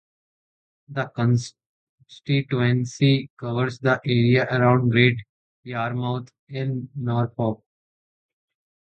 The 0.89 1.09
constituency 1.15 3.29
covers 3.39 3.77
the 3.77 4.01
area 4.03 4.47
around 4.49 4.89
Great 4.89 5.19
Yarmouth 5.61 6.31
in 6.49 6.89
Norfolk. 6.95 7.63